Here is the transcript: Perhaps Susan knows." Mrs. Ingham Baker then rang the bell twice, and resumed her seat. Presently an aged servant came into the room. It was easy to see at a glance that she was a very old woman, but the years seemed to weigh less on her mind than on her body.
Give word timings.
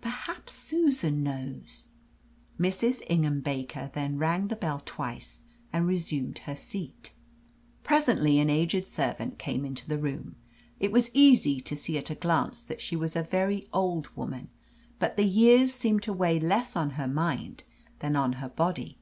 Perhaps 0.00 0.54
Susan 0.54 1.22
knows." 1.22 1.88
Mrs. 2.58 3.02
Ingham 3.10 3.40
Baker 3.42 3.90
then 3.92 4.16
rang 4.18 4.48
the 4.48 4.56
bell 4.56 4.80
twice, 4.82 5.42
and 5.70 5.86
resumed 5.86 6.38
her 6.46 6.56
seat. 6.56 7.12
Presently 7.82 8.38
an 8.38 8.48
aged 8.48 8.88
servant 8.88 9.38
came 9.38 9.66
into 9.66 9.86
the 9.86 9.98
room. 9.98 10.36
It 10.80 10.92
was 10.92 11.10
easy 11.14 11.60
to 11.60 11.76
see 11.76 11.98
at 11.98 12.08
a 12.08 12.14
glance 12.14 12.64
that 12.64 12.80
she 12.80 12.96
was 12.96 13.14
a 13.14 13.22
very 13.22 13.66
old 13.70 14.08
woman, 14.16 14.48
but 14.98 15.18
the 15.18 15.26
years 15.26 15.74
seemed 15.74 16.02
to 16.04 16.12
weigh 16.14 16.40
less 16.40 16.74
on 16.74 16.92
her 16.92 17.06
mind 17.06 17.62
than 17.98 18.16
on 18.16 18.32
her 18.40 18.48
body. 18.48 18.96